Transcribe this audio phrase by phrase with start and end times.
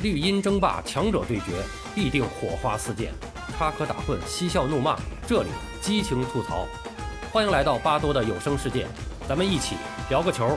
[0.00, 1.60] 绿茵争霸，强者对决，
[1.92, 3.08] 必定火花四溅；
[3.56, 5.48] 插科打诨，嬉笑怒骂，这里
[5.80, 6.68] 激情吐槽。
[7.32, 8.86] 欢迎来到巴多的有声世界，
[9.28, 9.74] 咱们一起
[10.08, 10.56] 聊个球。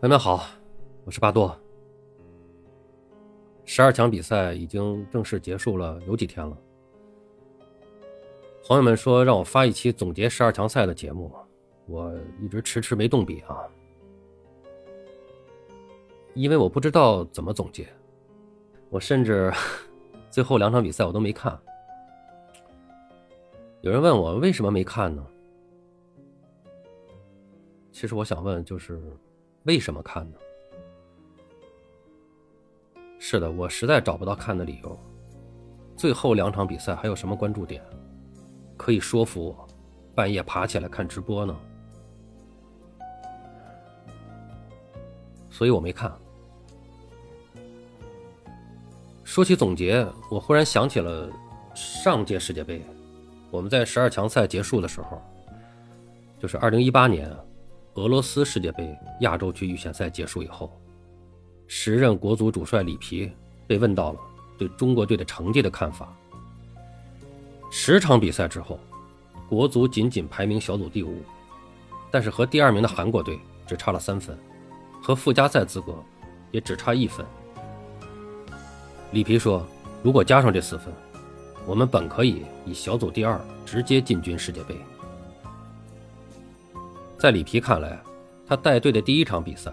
[0.00, 0.46] 朋友们好，
[1.04, 1.60] 我是巴多。
[3.64, 6.56] 十二强比赛已经正式结束了，有几天了。
[8.68, 11.34] 朋友们说让我发一期总结十二强赛的节目，
[11.86, 13.58] 我一直迟迟没动笔啊。
[16.36, 17.88] 因为我不知道怎么总结，
[18.90, 19.50] 我甚至
[20.30, 21.58] 最后两场比赛我都没看。
[23.80, 25.26] 有人问我为什么没看呢？
[27.90, 29.00] 其实我想问，就是
[29.62, 30.36] 为什么看呢？
[33.18, 34.98] 是的，我实在找不到看的理由。
[35.96, 37.82] 最后两场比赛还有什么关注点
[38.76, 39.66] 可以说服我
[40.14, 41.56] 半夜爬起来看直播呢？
[45.48, 46.12] 所以我没看。
[49.36, 51.30] 说起总结，我忽然想起了
[51.74, 52.80] 上届世界杯，
[53.50, 55.20] 我们在十二强赛结束的时候，
[56.40, 57.30] 就是二零一八年
[57.96, 60.72] 俄罗斯世界杯亚洲区预选赛结束以后，
[61.66, 63.30] 时任国足主帅里皮
[63.66, 64.20] 被问到了
[64.56, 66.10] 对中国队的成绩的看法。
[67.70, 68.80] 十场比赛之后，
[69.50, 71.20] 国足仅仅排名小组第五，
[72.10, 74.34] 但是和第二名的韩国队只差了三分，
[75.02, 75.94] 和附加赛资格
[76.52, 77.22] 也只差一分。
[79.16, 79.66] 里皮说
[80.04, 80.92] ：“如果加上这四分，
[81.64, 84.76] 我们本可以以小组第二直接进军世界杯。”
[87.16, 87.98] 在里皮看来，
[88.46, 89.72] 他带队的第一场比赛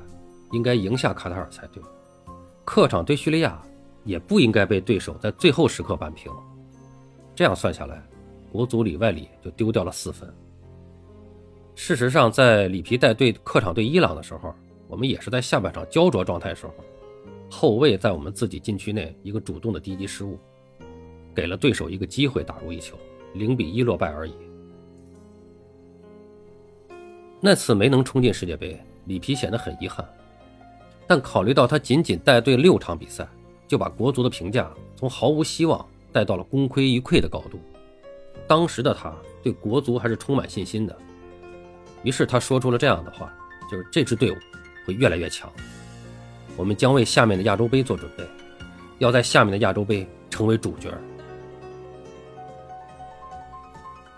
[0.53, 1.83] 应该赢下卡塔尔才对，
[2.63, 3.61] 客场对叙利亚
[4.05, 6.31] 也不应该被对手在最后时刻扳平。
[7.35, 8.01] 这样算下来，
[8.49, 10.33] 国足里外里就丢掉了四分。
[11.75, 14.55] 事实上，在里皮带队客场对伊朗的时候，
[14.87, 16.73] 我们也是在下半场焦灼状态时候。
[17.55, 20.39] 后卫在我们自己禁区内一个主动的低级失误，
[21.35, 22.97] 给了对手一个机会打入一球，
[23.35, 24.33] 零比一落败而已。
[27.39, 30.03] 那次没能冲进世界杯，里皮显得很遗憾。
[31.05, 33.27] 但考虑到他仅仅带队六场比赛，
[33.67, 37.59] 就把国足的评价从毫无希望带到了功亏一篑的高度。
[38.47, 40.97] 当时的他对国足还是充满信心的，
[42.01, 43.31] 于是他说出了这样的话：
[43.69, 44.35] 就是这支队伍
[44.87, 45.53] 会越来越强。
[46.55, 48.23] 我们将为下面的亚洲杯做准备，
[48.99, 50.93] 要在下面的亚洲杯成为主角。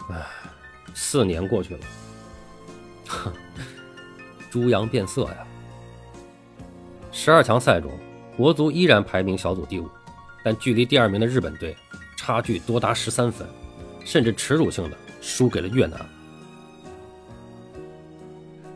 [0.10, 0.22] 唉，
[0.94, 1.80] 四年过去了，
[3.08, 3.32] 哼，
[4.52, 5.48] 猪羊变色呀！
[7.12, 7.90] 十二强赛中，
[8.36, 9.90] 国足依然排名小组第五，
[10.44, 11.76] 但距离第二名的日本队
[12.18, 13.48] 差距多达十三分，
[14.04, 16.06] 甚至耻辱性的输给了越南。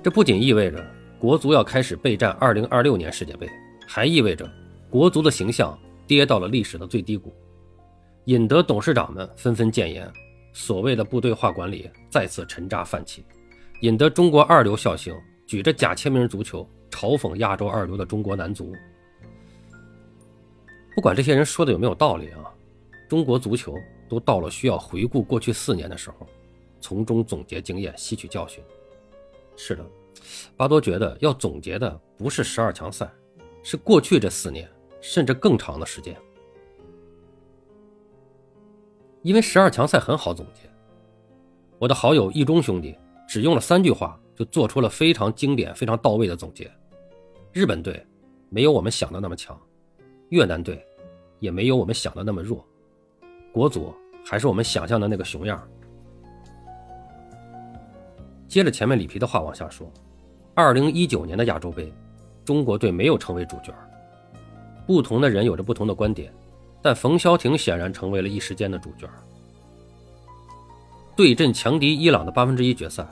[0.02, 0.84] 这不仅意味着。
[1.20, 3.50] 国足要开始备战2026年世界杯，
[3.86, 4.50] 还意味着
[4.90, 7.34] 国足的形象跌到了历史的最低谷，
[8.26, 10.10] 引得董事长们纷纷谏言，
[10.54, 13.26] 所谓的部队化管理再次沉渣泛起，
[13.82, 15.14] 引得中国二流笑星
[15.46, 18.74] 举着假签名足球嘲讽亚洲二流的中国男足。
[20.96, 22.48] 不管这些人说的有没有道理啊，
[23.10, 23.76] 中国足球
[24.08, 26.26] 都到了需要回顾过去四年的时候，
[26.80, 28.64] 从中总结经验，吸取教训。
[29.58, 29.86] 是的。
[30.58, 33.10] 巴多觉得要总结的不是十二强赛，
[33.64, 34.70] 是过去这四年，
[35.02, 36.16] 甚至更长的时间。
[39.22, 40.70] 因为十二强赛很好总结。
[41.78, 42.98] 我的好友易中兄弟
[43.28, 46.70] 只用了三句话就做出了非常经典、非常到位的总结：
[47.54, 48.06] 日本队
[48.50, 49.60] 没有我们想的那么强，
[50.30, 50.86] 越南队
[51.40, 52.66] 也没有我们想的那么弱，
[53.54, 53.94] 国足
[54.26, 55.66] 还是我们想象的那个熊样。
[58.48, 59.92] 接着前面里皮的话往下说。
[60.60, 61.90] 二零一九年的亚洲杯，
[62.44, 63.74] 中国队没有成为主角。
[64.86, 66.34] 不同的人有着不同的观点，
[66.82, 69.10] 但冯潇霆显然成为了一时间的主角。
[71.16, 73.08] 对阵强敌伊朗的八分之一决赛，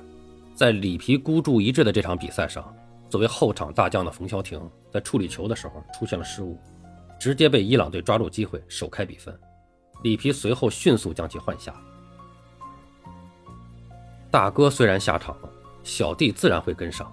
[0.56, 2.76] 在里皮孤注一掷的这场比赛上，
[3.10, 4.60] 作为后场大将的冯潇霆
[4.92, 6.60] 在处理球的时候出现了失误，
[7.18, 9.34] 直接被伊朗队抓住机会首开比分。
[10.04, 11.74] 里皮随后迅速将其换下。
[14.30, 15.50] 大哥虽然下场了，
[15.86, 17.10] 小弟自然会跟上。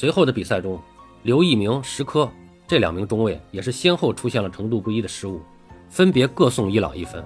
[0.00, 0.80] 随后的比赛中，
[1.24, 2.26] 刘一鸣、石科
[2.66, 5.42] 这两名中卫也是先后出现了程度不一的失误，
[5.90, 7.22] 分别各送伊朗一分。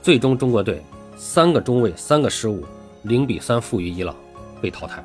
[0.00, 0.82] 最终，中国队
[1.16, 2.64] 三个中卫三个失误，
[3.02, 4.16] 零比三负于伊朗，
[4.62, 5.04] 被淘汰。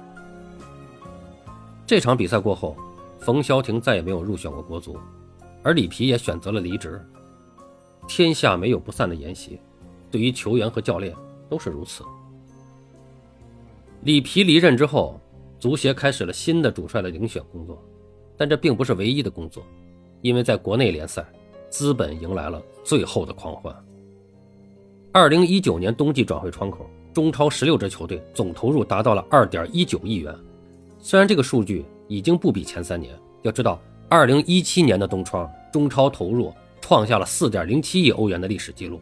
[1.86, 2.78] 这场比赛过后，
[3.20, 4.98] 冯潇霆再也没有入选过国足，
[5.62, 7.06] 而里皮也选择了离职。
[8.08, 9.60] 天下没有不散的筵席，
[10.10, 11.14] 对于球员和教练
[11.50, 12.06] 都是如此。
[14.04, 15.20] 里皮离任之后。
[15.66, 17.84] 足协开始了新的主帅的遴选工作，
[18.38, 19.66] 但这并不是唯一的工作，
[20.22, 21.26] 因为在国内联赛，
[21.72, 23.76] 资本迎来了最后的狂欢。
[25.12, 30.32] 二零一九年冬季转会窗口，中超十六支球队总投入达到了二点一九亿元。
[31.00, 39.02] 虽然这个数据已经不比前三年，要知道，二零一七年的冬窗中超投入创下了四点零七亿欧元的历史记录，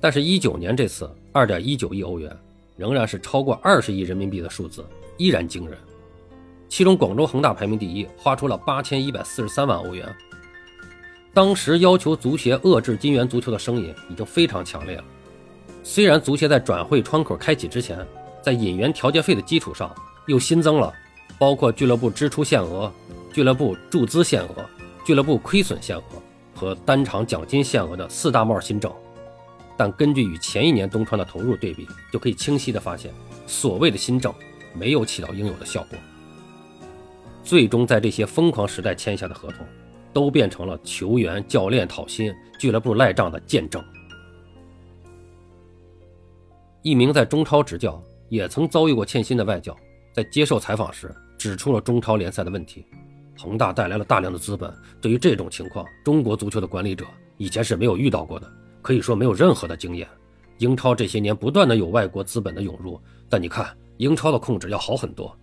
[0.00, 2.34] 但是，一九年这次二点一九亿欧元
[2.74, 4.82] 仍然是超过二十亿人民币的数字，
[5.18, 5.78] 依然惊人。
[6.70, 10.06] 其中，广州恒大排名第一，花出了八千一百四十三万欧元。
[11.34, 15.04] 当时要求足协遏制金元足球的声音已经非常强烈了。
[15.82, 18.04] 虽然足协在转会窗口开启之前，
[18.42, 19.94] 在引援调节费的基础上
[20.26, 20.92] 又新增了
[21.38, 22.92] 包括俱乐部支出限额、
[23.32, 24.68] 俱乐部注资限额、
[25.04, 26.02] 俱乐部亏损限额
[26.54, 28.92] 和单场奖金限额的四大帽新政，
[29.76, 33.12] 但根据与前一年冬窗的投入对比，就可以清晰的发现，
[33.46, 34.34] 所谓的新政
[34.78, 35.98] 没有起到应有的效果。
[37.42, 39.66] 最终，在这些疯狂时代签下的合同，
[40.12, 43.82] 都变成了球员、教练讨薪、俱乐部赖账的见证。
[46.82, 49.76] 一名在中超执教、也曾遭遇过欠薪的外教，
[50.12, 52.84] 在接受采访时指出了中超联赛的问题：
[53.36, 57.04] 恒大带来了大量的资本，对于这种情况，中国足球的管理者
[57.36, 58.50] 以前是没有遇到过的，
[58.82, 60.06] 可以说没有任何的经验。
[60.58, 65.36] 英超这些年不断的有外国资本的涌入，但你看英超的控制要好很多。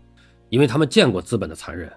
[0.50, 1.92] 因为他们见过资本的残忍，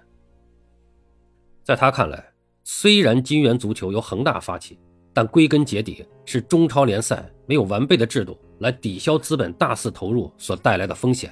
[1.63, 2.33] 在他看来，
[2.63, 4.79] 虽然金元足球由恒大发起，
[5.13, 11.31] 但归根结底是中超联赛没有完备的制度来抵消资本大肆投入所带来的风险。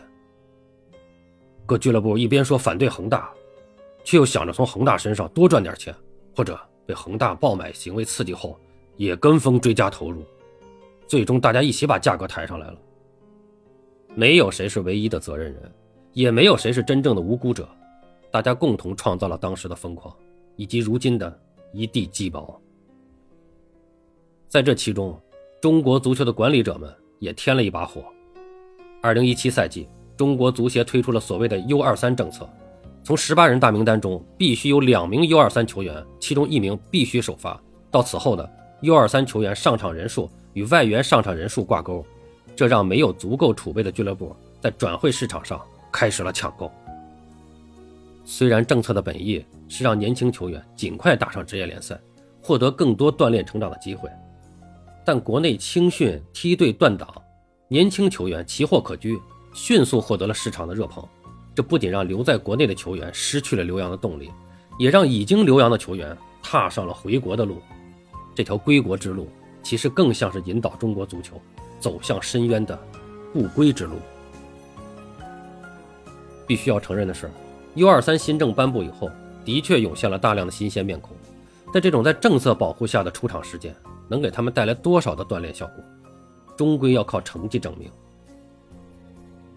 [1.65, 3.31] 各俱乐部一边说反对恒大，
[4.03, 5.93] 却又想着从恒大身上多赚点钱，
[6.35, 8.57] 或者被恒大爆买行为刺激后，
[8.95, 10.23] 也跟风追加投入，
[11.07, 12.79] 最终大家一起把价格抬上来了。
[14.17, 15.71] 没有谁是唯一的责任人。
[16.11, 17.69] 也没有谁是真正的无辜者，
[18.31, 20.11] 大家共同创造了当时的疯狂，
[20.55, 21.39] 以及如今的
[21.71, 22.59] 一地鸡毛。
[24.47, 25.21] 在这其中，
[25.61, 28.03] 中国足球的管理者们也添了一把火。
[29.03, 32.49] 二零一七赛季，中国足协推出了所谓的 U 二三政策，
[33.03, 37.61] 从十八人大名单中必须有两名 U 二三球员，其中一名必须首发。
[37.91, 42.03] 到此后的 U 二三球员上场人数与外援上场人数挂钩，
[42.57, 45.61] 这让没有足够储备的俱乐部在转会市场上。
[45.89, 46.71] 开始了抢购。
[48.23, 51.99] 虽然政策的本意是让年轻球员尽快打上职业联赛，
[52.39, 54.07] 获得更多锻炼成长的机会，
[55.03, 57.11] 但国内青训梯队断档，
[57.67, 59.19] 年轻球员奇货可居，
[59.53, 61.03] 迅速获得了市场的热捧。
[61.55, 64.29] 这不仅让留在国内的球员失去了留洋的动力，
[64.77, 67.59] 也让已经留洋的球员踏上了回国的路。
[68.35, 69.29] 这条归国之路，
[69.63, 71.41] 其实更像是引导中国足球
[71.79, 72.77] 走向深渊的
[73.33, 73.95] 不归之路。
[76.45, 77.29] 必须要承认的是
[77.75, 79.09] ，U23 新政颁布以后，
[79.43, 81.15] 的确涌现了大量的新鲜面孔。
[81.73, 83.75] 但这种在政策保护下的出场时间，
[84.07, 85.83] 能给他们带来多少的锻炼效果，
[86.55, 87.91] 终归要靠成绩证明。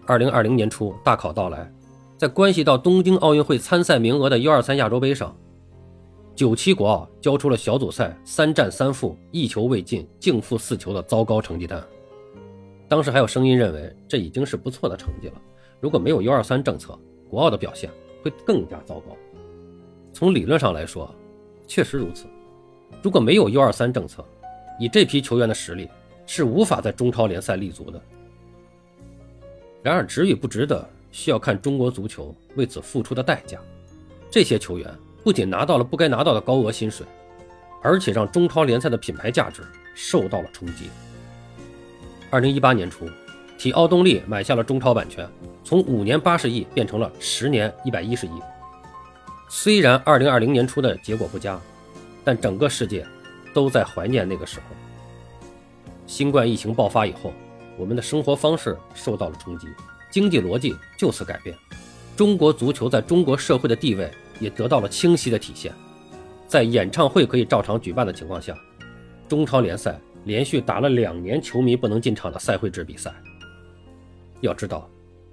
[0.05, 1.71] 二零二零年初，大考到来，
[2.17, 5.33] 在关系到东京奥运会参赛名额的 U23 亚洲杯上，
[6.35, 11.81] 九七国奥交出了小组赛三战三负、一球未进、净负四球的糟糕成绩单。
[12.91, 15.41] 当时还有声音认为，这已经是不错的成绩了。
[15.79, 16.99] 如果没有 U 二三政策，
[17.29, 17.89] 国奥的表现
[18.21, 19.15] 会更加糟糕。
[20.11, 21.09] 从理论上来说，
[21.65, 22.25] 确实如此。
[23.01, 24.25] 如果没有 U 二三政策，
[24.77, 25.89] 以这批球员的实力，
[26.25, 28.01] 是无法在中超联赛立足的。
[29.81, 33.57] 然而，值与不值得，需要看中国足球为此付出的代价。
[34.29, 34.93] 这些球员
[35.23, 37.07] 不仅拿到了不该拿到的高额薪水，
[37.81, 39.61] 而且让中超联赛的品牌价值
[39.95, 40.89] 受到了冲击。
[42.31, 43.07] 二零一八年初。
[43.57, 45.29] 体奥动力买下了中超版权，
[45.63, 48.31] 从五年八十亿变成了十年一百一十亿。
[49.47, 51.59] 虽然二零二零年初的结果不佳，
[52.23, 53.05] 但整个世界
[53.53, 54.65] 都在怀念那个时候。
[56.07, 57.31] 新冠疫情爆发以后，
[57.77, 59.67] 我们的生活方式受到了冲击，
[60.09, 61.55] 经济逻辑就此改变。
[62.17, 64.09] 中国足球在中国社会的地位
[64.39, 65.71] 也得到了清晰的体现。
[66.47, 68.57] 在演唱会可以照常举办的情况下，
[69.29, 73.13] 中超联赛连续打了两年球迷不能进场的赛会制比赛。
[74.41, 74.89] 要知道，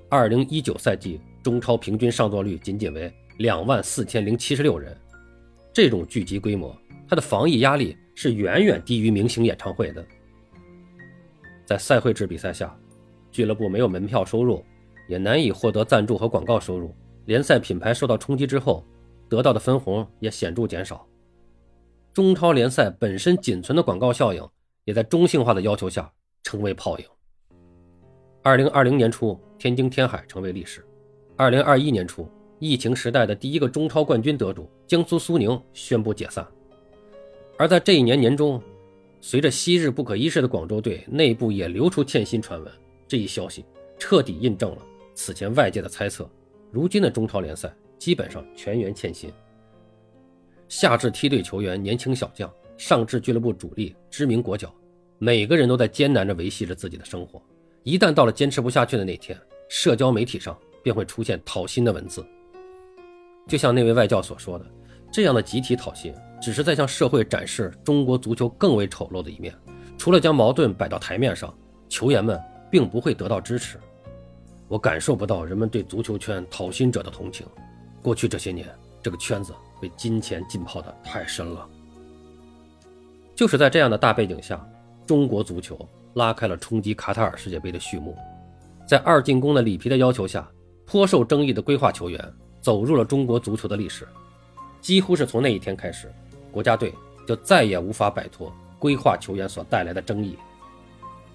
[0.09, 4.97] 二零一九赛季中超平均上座率仅仅为两万四千零七十六人，
[5.73, 6.76] 这种聚集规模，
[7.09, 10.04] 它的防疫压力是远远低于明星演唱会的。
[11.64, 12.75] 在赛会制比赛下，
[13.30, 14.64] 俱乐部没有门票收入，
[15.07, 16.95] 也难以获得赞助和广告收入。
[17.26, 18.83] 联赛品牌受到冲击之后，
[19.28, 21.07] 得到的分红也显著减少。
[22.14, 24.42] 中超联赛本身仅存的广告效应，
[24.88, 26.11] 也在中性化的要求下
[26.42, 27.04] 成为泡影。
[28.42, 30.80] 二零二零年初，天津天海成为历史；
[31.37, 32.26] 二零二一年初，
[32.59, 36.49] 疫情时代的第一个中超冠军得主江苏苏宁宣布解散。
[37.59, 38.62] 而在这一年年中，
[39.21, 42.73] 随着昔日不可一世的广州队内部也流出欠薪传闻，
[43.07, 43.66] 这一消息
[43.99, 44.78] 彻底印证了
[45.14, 46.26] 此前外界的猜测：
[46.71, 49.30] 如今的中超联赛基本上全员欠薪。
[50.66, 54.73] 下至梯队球员、年轻小将，上至俱乐部主力、知名国脚，
[55.19, 57.43] 每个人都在艰难着维系着自己的生活。
[57.83, 62.25] 一旦到了坚持不下去的那天，社交媒体上便会出现讨薪的文字。
[63.47, 64.67] 就像那位外教所说的，
[65.11, 69.53] 这样的集体讨薪，只是在向社会展示中国足球更为丑陋的一面。
[69.97, 71.53] 除了将矛盾摆到台面上，
[71.89, 73.77] 球员们并不会得到支持。
[74.69, 77.45] 我感受不到人们对足球圈讨薪者的同情。
[78.03, 78.69] 过去这些年，
[79.03, 81.67] 这个圈子被金钱浸泡的太深了。
[83.35, 84.65] 就是在这样的大背景下，
[85.09, 85.77] 中国足球
[86.15, 88.15] 拉开了冲击卡塔尔世界杯的序幕。
[88.87, 90.47] 在二进宫的里皮的要求下，
[90.87, 92.33] 颇受争议的规划球员。
[92.61, 94.07] 走入了中国足球的历史，
[94.81, 96.12] 几乎是从那一天开始，
[96.50, 96.93] 国家队
[97.27, 100.37] 就再也无法摆脱规划球员所带来的争议。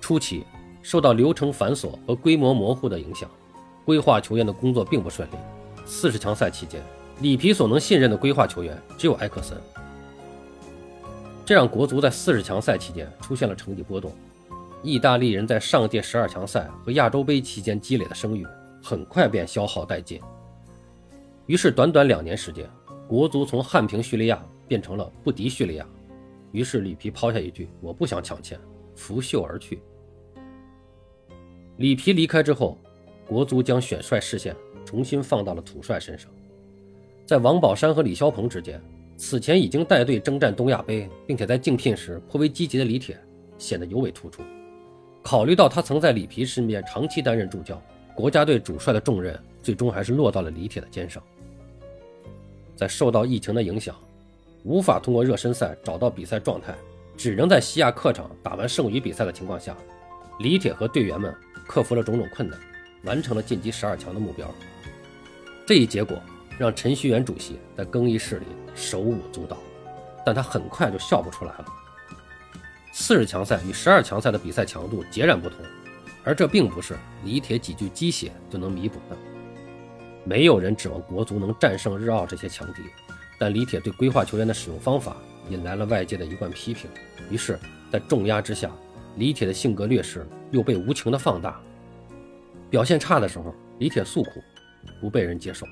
[0.02, 0.46] 初期
[0.82, 3.28] 受到流程繁琐和规模模糊的影响，
[3.86, 5.36] 规划球员的工作并不顺利。
[5.86, 6.84] 四十强赛期间，
[7.22, 9.58] 里皮所能信任的规划球员只有埃克森，
[11.46, 14.12] 这让国足在四十强赛期间出现了成绩波动。
[14.82, 18.46] 意大利人在上届十二强赛和亚洲杯期间积累的声誉，
[18.82, 20.22] 很快便消耗殆尽。
[21.46, 22.70] 于是，短短两年时间，
[23.08, 25.86] 国足从汉平叙利亚变成了不敌叙利亚。
[26.52, 28.60] 于是，里皮抛下一句：“我不想抢钱，
[28.96, 29.82] 拂袖而去。”
[31.78, 32.78] 里皮离开之后，
[33.26, 36.30] 国足将选帅视线重新放到了土帅身上。
[37.26, 38.82] 在王宝山和李霄鹏之间，
[39.16, 43.18] 此前已经带队征战东亚杯，并且在竞聘时颇为积极的李铁
[43.58, 44.42] 显得尤为突出。
[45.22, 47.82] 考虑到他曾在里皮身边长期担任助教，
[48.14, 51.24] 国家队主帅的重任最终还是落到了李铁的肩上。
[52.76, 53.96] 在受到疫情的影响，
[54.64, 56.76] 无法通过热身赛找到比赛状态，
[57.16, 59.78] 只能在西亚客场打完剩余比赛的情况下，
[60.40, 61.34] 李铁和队员们
[61.68, 62.60] 克服了种种困难，
[63.04, 64.52] 完成了晋级十二强的目标。
[65.66, 66.22] 这一结果
[66.58, 68.46] 让陈戌源主席在更衣室里
[68.76, 69.58] 手舞足蹈，
[70.26, 71.66] 但他很快就笑不出来了。
[72.92, 75.60] 四十强赛与十二强赛的比赛强度截然不同，
[76.24, 79.18] 而这并不是李铁几句鸡血就能弥补的。
[80.24, 82.84] 没有人指望国足能战胜日澳这些强敌，
[83.40, 85.18] 但李铁对规划球员的使用方法
[85.50, 86.90] 引来了外界的一贯批评。
[87.30, 87.60] 于是，
[87.92, 88.72] 在重压之下，
[89.18, 91.60] 李铁的性格劣势又被无情的放大。
[92.70, 94.42] 表现差的时候，李铁诉苦，
[95.02, 95.66] 不被人接受；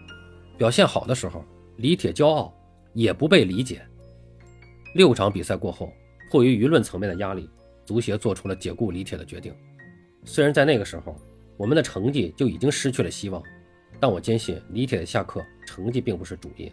[0.62, 1.44] 表现好的时候，
[1.78, 2.54] 李铁骄傲，
[2.94, 3.82] 也不被理解。
[4.94, 5.92] 六场比赛过后，
[6.30, 7.50] 迫于舆论层面的压力，
[7.84, 9.52] 足协做出了解雇李铁的决定。
[10.24, 11.20] 虽然在那个时候，
[11.58, 13.42] 我们的成绩就已经失去了希望。
[14.00, 16.72] 但我坚信李铁的下课成绩并不是主因，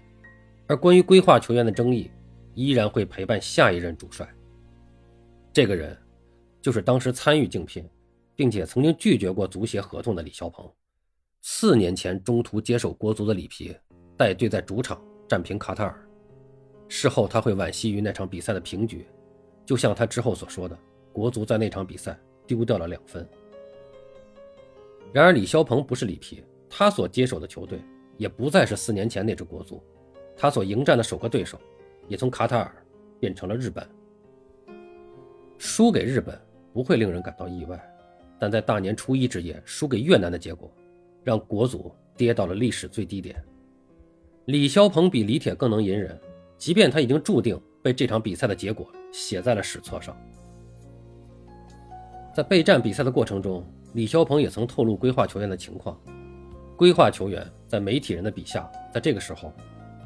[0.67, 2.11] 而关于规划球员的争议
[2.55, 4.29] 依然会陪伴下一任主帅。
[5.51, 5.97] 这个人
[6.61, 7.89] 就是当时参与竞聘，
[8.37, 10.71] 并且曾经拒绝过足协合同的李霄鹏。
[11.41, 13.75] 四年前中途接手国足的里皮
[14.17, 16.09] 带队在主场战平卡塔尔，
[16.89, 19.07] 事后他会惋惜于那场比赛的平局，
[19.65, 20.79] 就像他之后所说的，
[21.13, 23.27] 国足在那场比赛丢掉了两分。
[25.13, 26.45] 然而李霄鹏不是里皮。
[26.71, 27.83] 他所接手的球队
[28.19, 29.83] 也不再是四年前那支国足，
[30.37, 31.59] 他所迎战的首个对手
[32.09, 32.85] 也从卡塔尔
[33.19, 33.89] 变成了日本。
[35.57, 36.39] 输给日本
[36.71, 37.83] 不会令人感到意外，
[38.39, 40.71] 但在大年初一之夜输给越南的结果，
[41.29, 43.37] 让国足跌到了历史最低点。
[44.47, 46.19] 李霄鹏比李铁更能隐忍，
[46.57, 50.17] 即便他已经注定被这场比赛的结果写在了史册上。
[52.35, 56.01] 在备战比赛的过程中，李霄鹏也曾透露规划球员的情况。
[56.79, 59.53] 规划球员在媒体人的笔下，在这个时候，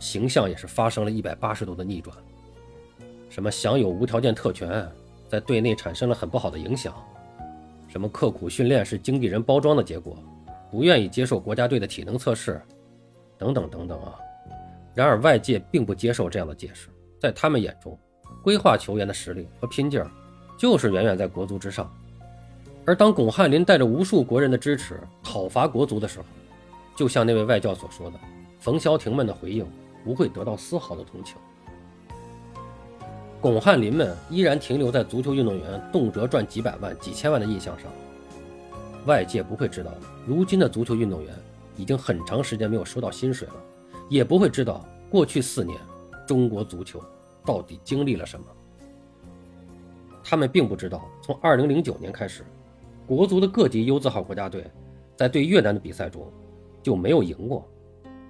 [0.00, 2.16] 形象也是发生了一百八十度的逆转。
[3.28, 4.90] 什么享有无条件特权，
[5.28, 6.92] 在队内产生了很不好的影响；
[7.86, 10.18] 什么刻苦训练是经纪人包装的结果，
[10.72, 12.58] 不愿意接受国家队的体能测试，
[13.36, 14.18] 等等等等啊。
[14.94, 16.88] 然而外界并不接受这样的解释，
[17.20, 17.96] 在他们眼中，
[18.42, 20.10] 规划球员的实力和拼劲儿，
[20.56, 21.94] 就是远远在国足之上。
[22.86, 26.24] 而当巩汉林带着无数国人的支持讨伐国足的时候，
[26.96, 28.18] 就像那位外教所说的，
[28.58, 29.66] 冯潇霆们的回应
[30.02, 31.36] 不会得到丝毫的同情。
[33.42, 37.90] 巩汉林们依然停留在足球运动员动辄赚几百万、几千万的印象上。
[39.06, 39.92] 外界不会知道，
[40.26, 41.34] 如今的足球运动员
[41.76, 43.54] 已经很长时间没有收到薪水了，
[44.08, 45.78] 也不会知道过去四年
[46.26, 47.02] 中国足球
[47.44, 48.46] 到底经历了什么。
[50.22, 52.44] 他们并不知道，从2009年开始，
[53.06, 54.64] 国足的各级 U 字号国家队
[55.16, 56.30] 在对越南的比赛中。
[56.84, 57.64] 就没有赢过，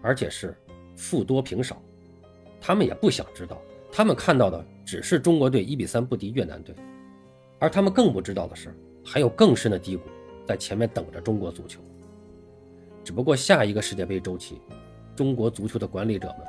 [0.03, 0.55] 而且是
[0.95, 1.81] 负多平少。
[2.61, 3.57] 他们也不想知道，
[3.91, 6.75] 他们看到的只是中国队一比三不敌越南队，
[7.59, 10.03] 而他们更不知道的是，还有更深的低谷
[10.47, 11.81] 在前面等着中国足球。
[13.05, 14.61] 只不过下一个世界杯周期，
[15.17, 16.47] 中国足球的管理者们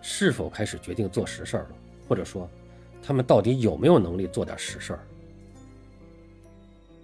[0.00, 1.68] 是否开始决定做实事了，
[2.08, 2.48] 或者说，
[3.02, 5.00] 他们到底有没有能力做点实事儿？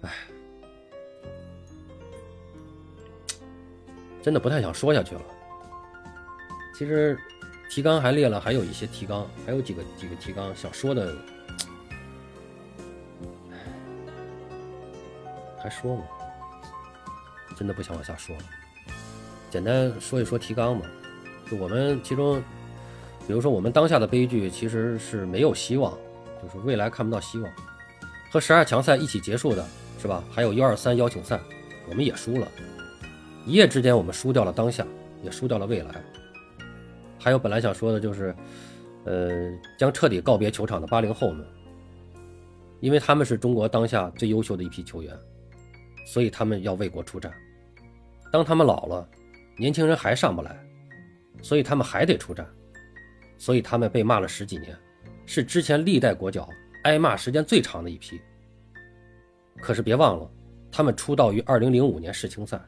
[0.01, 0.11] 哎，
[4.21, 5.21] 真的不太想说下去了。
[6.77, 7.17] 其实。
[7.69, 11.15] 提纲还列了，还有一些提纲，还有几个几个提纲想说的，
[15.57, 16.03] 还说吗？
[17.55, 18.43] 真的不想往下说了。
[19.49, 20.85] 简单说一说提纲吧。
[21.49, 22.41] 就我们其中，
[23.27, 25.97] 比如说我们当下的悲剧其实是没有希望，
[26.41, 27.51] 就是未来看不到希望。
[28.31, 29.63] 和十二强赛一起结束的
[29.99, 30.23] 是吧？
[30.31, 31.39] 还有幺二三邀请赛，
[31.89, 32.47] 我们也输了。
[33.45, 34.85] 一夜之间，我们输掉了当下，
[35.21, 36.01] 也输掉了未来。
[37.19, 38.35] 还有本来想说的就是，
[39.03, 41.45] 呃，将彻底告别球场的八零后们，
[42.79, 45.13] 因为他们是中国当下最优秀的一批球员，
[46.05, 47.33] 所以他们要为国出战。
[48.31, 49.09] 当他们老了，
[49.57, 50.57] 年轻人还上不来，
[51.41, 52.47] 所以他们还得出战。
[53.37, 54.77] 所以他们被骂了十几年，
[55.25, 56.47] 是之前历代国脚
[56.83, 58.21] 挨骂时间最长的一批。
[59.61, 60.31] 可是别忘了，
[60.71, 62.59] 他们出道于二零零五年世青赛，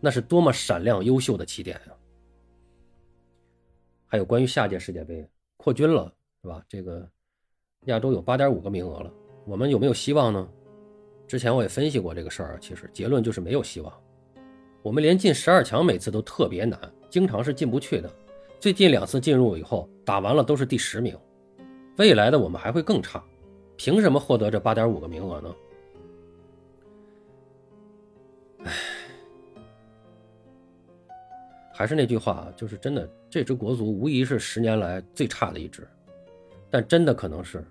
[0.00, 1.92] 那是多么闪亮优秀的起点呀！
[4.06, 6.12] 还有关于下届世界杯扩军了，
[6.42, 6.62] 是吧？
[6.68, 7.08] 这个
[7.86, 9.12] 亚洲有八点五个名额了，
[9.44, 10.48] 我们有没有希望呢？
[11.26, 13.92] 之前我也分析过这个事儿，其实结论就是没有希望。
[14.82, 18.10] 我们连进十二强每次都特别难，经常是进不去的。
[18.60, 21.16] 最近两次进入以后，打完了都是第十名，
[21.96, 23.22] 未来的我们还会更差，
[23.76, 25.54] 凭什么获得这八点五个名额呢？
[28.64, 28.72] 唉。
[31.74, 35.88] 还是那句话啊，就是真的，这支国足无疑是十年来最差的一支，
[36.70, 37.64] 但真的可能是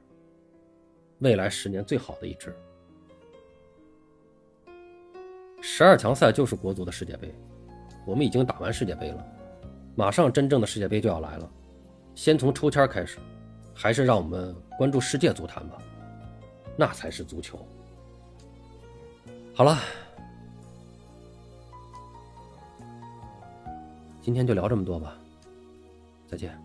[1.20, 2.54] 未来十年最好的一支。
[5.62, 7.34] 十二强赛就是国足的世界杯，
[8.06, 9.26] 我们已经打完世界杯了，
[9.96, 11.50] 马上真正的世界杯就要来了。
[12.16, 13.20] 先从抽签开始，
[13.74, 15.78] 还是让我们关注世界足坛吧，
[16.76, 17.64] 那才是足球。
[19.54, 19.78] 好了。
[24.24, 25.18] 今天就聊这么多吧，
[26.28, 26.56] 再见。